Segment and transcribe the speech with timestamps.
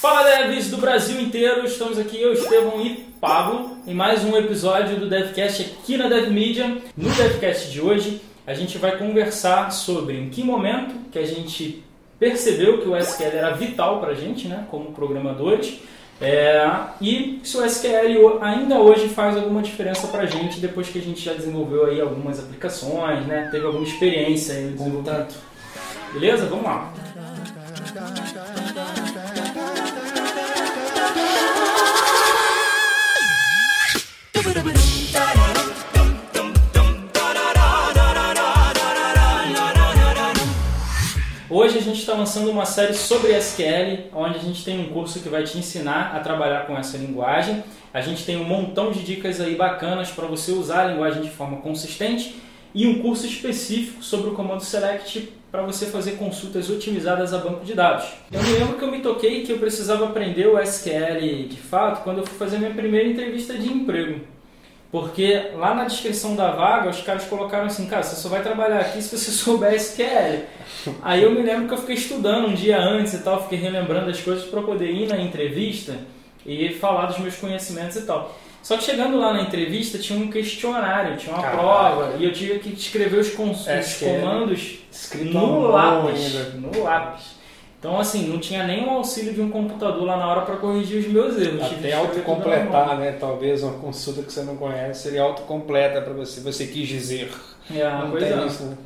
[0.00, 4.94] Fala devs do Brasil inteiro, estamos aqui eu, Estevão e Pablo em mais um episódio
[4.94, 6.78] do DevCast aqui na DevMedia.
[6.96, 11.82] No DevCast de hoje a gente vai conversar sobre em que momento que a gente
[12.16, 15.80] percebeu que o SQL era vital para a gente, né, como programadores,
[16.20, 16.64] é,
[17.00, 21.02] e se o SQL ainda hoje faz alguma diferença para a gente depois que a
[21.02, 25.34] gente já desenvolveu aí algumas aplicações, né, teve alguma experiência em desenvolvimento.
[26.12, 26.46] Beleza?
[26.46, 26.92] Vamos lá.
[41.60, 45.18] Hoje a gente está lançando uma série sobre SQL, onde a gente tem um curso
[45.18, 47.64] que vai te ensinar a trabalhar com essa linguagem.
[47.92, 51.30] A gente tem um montão de dicas aí bacanas para você usar a linguagem de
[51.30, 52.36] forma consistente
[52.72, 57.64] e um curso específico sobre o comando select para você fazer consultas otimizadas a banco
[57.64, 58.06] de dados.
[58.30, 62.04] Eu me lembro que eu me toquei que eu precisava aprender o SQL de fato
[62.04, 64.20] quando eu fui fazer minha primeira entrevista de emprego.
[64.90, 68.80] Porque lá na descrição da vaga os caras colocaram assim, cara, você só vai trabalhar
[68.80, 70.44] aqui se você souber SQL.
[71.02, 74.10] Aí eu me lembro que eu fiquei estudando um dia antes e tal, fiquei relembrando
[74.10, 75.96] as coisas para poder ir na entrevista
[76.46, 78.34] e falar dos meus conhecimentos e tal.
[78.62, 81.62] Só que chegando lá na entrevista tinha um questionário, tinha uma Caraca.
[81.62, 84.78] prova e eu tinha que escrever os, os comandos
[85.14, 87.37] no lápis, no lápis.
[87.78, 91.06] Então, assim, não tinha nenhum auxílio de um computador lá na hora para corrigir os
[91.06, 91.62] meus erros.
[91.62, 93.12] Até autocompletar, né?
[93.12, 96.40] Talvez uma consulta que você não conhece seria autocompleta para você.
[96.40, 97.30] Você quis dizer.
[97.72, 98.46] É, não tem é.
[98.46, 98.76] isso, né?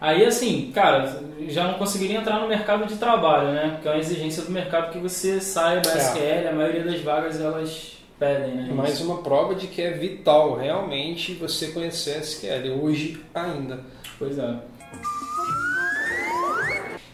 [0.00, 3.72] Aí, assim, cara, já não conseguiria entrar no mercado de trabalho, né?
[3.74, 6.48] Porque é uma exigência do mercado que você saiba SQL, é.
[6.48, 8.72] a maioria das vagas elas pedem, né?
[8.72, 13.80] Mais uma prova de que é vital realmente você conhecer SQL, hoje ainda.
[14.18, 14.54] Pois é.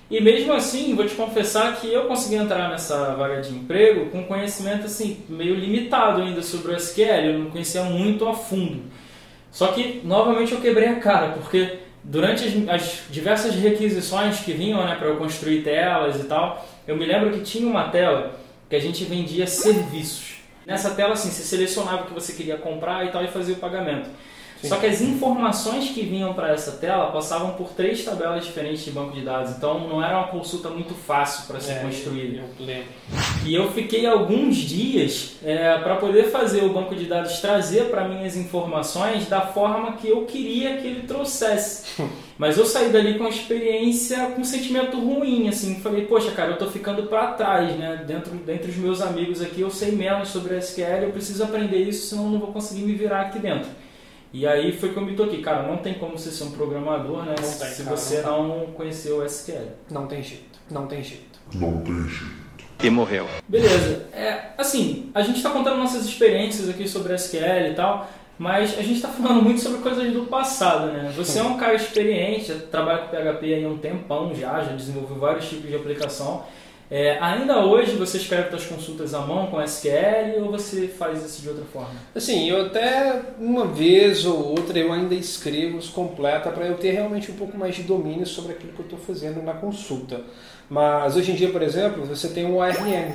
[0.08, 4.22] E mesmo assim, vou te confessar que eu consegui entrar nessa vaga de emprego com
[4.24, 8.84] conhecimento assim meio limitado ainda sobre o SQL, eu não conhecia muito a fundo.
[9.50, 14.84] Só que novamente eu quebrei a cara, porque durante as, as diversas requisições que vinham
[14.84, 18.38] né, para eu construir telas e tal, eu me lembro que tinha uma tela
[18.70, 20.36] que a gente vendia serviços.
[20.64, 23.58] Nessa tela assim, você selecionava o que você queria comprar e tal e fazia o
[23.58, 24.08] pagamento.
[24.60, 24.68] Sim.
[24.68, 28.90] Só que as informações que vinham para essa tela passavam por três tabelas diferentes de
[28.90, 32.44] banco de dados, então não era uma consulta muito fácil para ser é, construída.
[32.58, 32.86] Eu lembro.
[33.44, 38.08] E eu fiquei alguns dias é, para poder fazer o banco de dados trazer para
[38.08, 42.02] mim as informações da forma que eu queria que ele trouxesse.
[42.38, 46.50] Mas eu saí dali com uma experiência com um sentimento ruim, assim, falei, poxa, cara,
[46.50, 48.04] eu tô ficando para trás, né?
[48.06, 52.08] Dentro, dentre os meus amigos aqui, eu sei menos sobre SQL, eu preciso aprender isso,
[52.08, 53.70] senão eu não vou conseguir me virar aqui dentro.
[54.32, 57.24] E aí foi que eu me toquei, cara, não tem como você ser um programador,
[57.24, 57.34] né?
[57.38, 59.68] Não se, tem, se cara, você não, não conhecer o SQL.
[59.90, 61.38] Não tem jeito, não tem jeito.
[61.54, 62.46] Não tem jeito.
[62.82, 63.26] E morreu.
[63.48, 64.06] Beleza.
[64.12, 68.82] É, assim, a gente está contando nossas experiências aqui sobre SQL e tal, mas a
[68.82, 71.10] gente está falando muito sobre coisas do passado, né?
[71.16, 75.48] Você é um cara experiente, trabalha com PHP há um tempão já, já desenvolveu vários
[75.48, 76.44] tipos de aplicação.
[76.88, 81.42] É, ainda hoje você escreve suas consultas à mão com SQL ou você faz isso
[81.42, 81.90] de outra forma?
[82.14, 86.92] Assim, eu até uma vez ou outra eu ainda escrevo os completa para eu ter
[86.92, 90.20] realmente um pouco mais de domínio sobre aquilo que eu estou fazendo na consulta.
[90.70, 93.14] Mas hoje em dia, por exemplo, você tem um ORM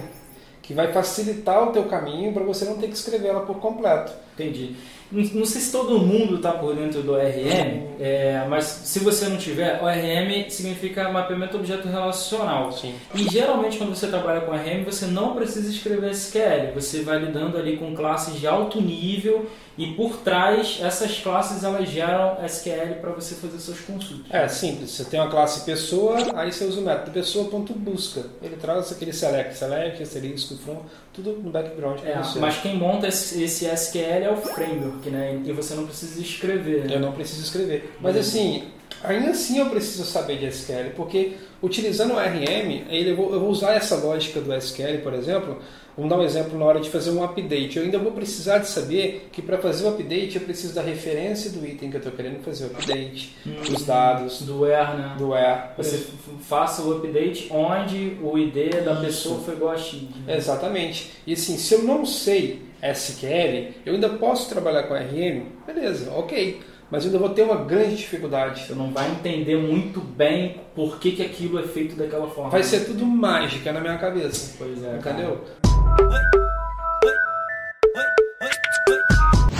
[0.72, 4.14] que vai facilitar o teu caminho para você não ter que escrever ela por completo.
[4.34, 4.76] Entendi.
[5.12, 9.36] Não sei se todo mundo está por dentro do ORM, é, mas se você não
[9.36, 12.72] tiver, ORM significa mapeamento objeto relacional.
[12.72, 12.96] Sim.
[13.14, 16.74] E geralmente quando você trabalha com ORM, você não precisa escrever SQL.
[16.76, 21.90] Você vai lidando ali com classes de alto nível e por trás essas classes elas
[21.90, 24.28] geram SQL para você fazer suas consultas.
[24.30, 24.92] É simples.
[24.92, 28.28] Você tem uma classe pessoa, aí você usa o método pessoa.busca.
[28.42, 30.78] Ele traz aquele select, select, asterisco, from,
[31.14, 32.00] tudo no background.
[32.04, 35.42] É, mas quem monta esse, esse SQL é o framework né?
[35.46, 36.86] E você não precisa escrever.
[36.86, 36.96] Né?
[36.96, 37.96] Eu não preciso escrever.
[38.00, 38.64] Mas assim,
[39.04, 43.96] ainda assim eu preciso saber de SQL, porque utilizando o RM, eu vou usar essa
[43.96, 45.62] lógica do SQL, por exemplo,
[45.96, 47.78] Vamos dar um exemplo na hora de fazer um update.
[47.78, 51.52] Eu ainda vou precisar de saber que para fazer o update eu preciso da referência
[51.52, 54.42] do item que eu estou querendo fazer o update, hum, os dados.
[54.42, 55.16] Do where, né?
[55.18, 55.62] Do where.
[55.78, 56.08] Você
[56.42, 59.02] faça o update onde o ID da Isso.
[59.02, 60.02] pessoa foi igual a X.
[60.26, 60.38] Né?
[60.38, 61.12] Exatamente.
[61.28, 65.44] E assim, se eu não sei SQL, eu ainda posso trabalhar com RM?
[65.68, 68.66] Beleza, ok mas ainda vou ter uma grande dificuldade.
[68.66, 72.50] Você não vai entender muito bem por que, que aquilo é feito daquela forma.
[72.50, 74.56] Vai ser tudo mágica na minha cabeça.
[74.58, 74.98] Pois é.
[74.98, 75.42] Entendeu?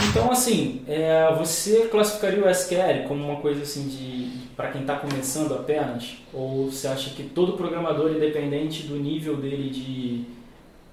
[0.10, 4.98] Então, assim, é, você classificaria o SQL como uma coisa assim de para quem está
[4.98, 6.18] começando apenas?
[6.34, 10.42] Ou você acha que todo programador, independente do nível dele de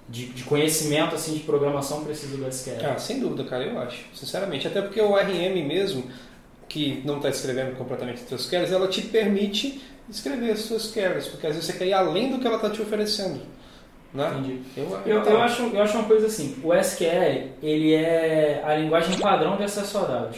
[0.09, 2.83] de, de, conhecimento assim de programação precisa do SQL.
[2.83, 4.67] Ah, sem dúvida, cara, eu acho, sinceramente.
[4.67, 6.03] Até porque o RM mesmo,
[6.69, 11.27] que não está escrevendo completamente as suas queries, ela te permite escrever as suas queries,
[11.27, 13.41] porque às vezes você quer ir além do que ela está te oferecendo.
[14.13, 14.27] Né?
[14.31, 14.61] Entendi.
[14.77, 19.19] Eu, eu, eu, acho, eu acho uma coisa assim, o SQL ele é a linguagem
[19.19, 20.37] padrão de acesso a dados.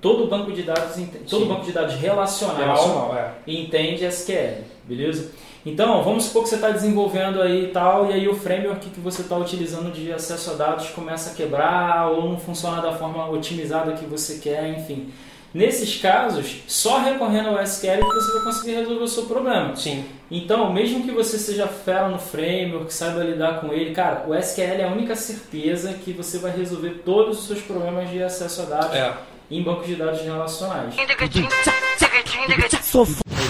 [0.00, 0.96] Todo banco de dados,
[1.28, 3.32] todo banco de dados relacional, relacional é.
[3.50, 5.30] entende SQL, beleza?
[5.64, 9.00] Então, vamos supor que você está desenvolvendo aí e tal, e aí o framework que
[9.00, 13.30] você está utilizando de acesso a dados começa a quebrar ou não funciona da forma
[13.30, 15.10] otimizada que você quer, enfim.
[15.54, 19.76] Nesses casos, só recorrendo ao SQL que você vai conseguir resolver o seu problema.
[19.76, 20.04] Sim.
[20.28, 24.80] Então, mesmo que você seja fera no framework, saiba lidar com ele, cara, o SQL
[24.80, 28.64] é a única certeza que você vai resolver todos os seus problemas de acesso a
[28.64, 29.14] dados é.
[29.48, 30.98] em bancos de dados relacionais.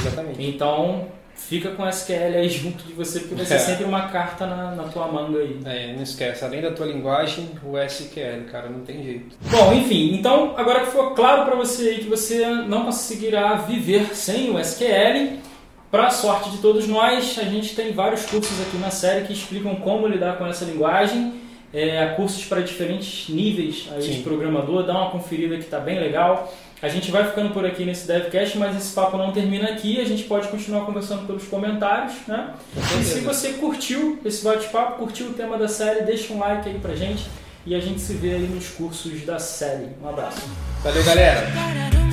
[0.03, 0.45] Exatamente.
[0.45, 1.09] Então,
[1.49, 3.59] fica com o SQL aí junto de você, porque vai ser é.
[3.59, 5.59] sempre uma carta na, na, tua manga aí.
[5.65, 9.37] É, não esquece, além da tua linguagem, o SQL, cara, não tem jeito.
[9.51, 14.15] Bom, enfim, então agora que ficou claro para você aí que você não conseguirá viver
[14.15, 15.39] sem o SQL,
[15.91, 19.77] para sorte de todos nós, a gente tem vários cursos aqui na série que explicam
[19.77, 21.44] como lidar com essa linguagem.
[21.75, 26.55] É, cursos para diferentes níveis aí de programador, dá uma conferida que está bem legal.
[26.81, 30.01] A gente vai ficando por aqui nesse DevCast, mas esse papo não termina aqui.
[30.01, 32.55] A gente pode continuar conversando pelos comentários, né?
[33.01, 36.79] E se você curtiu esse bate-papo, curtiu o tema da série, deixa um like aí
[36.79, 37.27] pra gente.
[37.67, 39.89] E a gente se vê aí nos cursos da série.
[40.03, 40.43] Um abraço.
[40.83, 42.04] Valeu, galera!